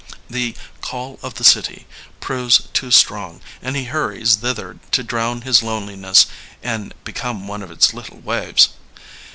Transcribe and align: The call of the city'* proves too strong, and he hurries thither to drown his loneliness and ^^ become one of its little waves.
The 0.31 0.55
call 0.81 1.19
of 1.21 1.35
the 1.35 1.43
city'* 1.43 1.85
proves 2.19 2.63
too 2.73 2.89
strong, 2.89 3.39
and 3.61 3.75
he 3.75 3.83
hurries 3.83 4.37
thither 4.37 4.79
to 4.89 5.03
drown 5.03 5.41
his 5.41 5.61
loneliness 5.61 6.25
and 6.63 6.91
^^ 6.93 6.93
become 7.03 7.47
one 7.47 7.61
of 7.61 7.69
its 7.69 7.93
little 7.93 8.17
waves. 8.19 8.69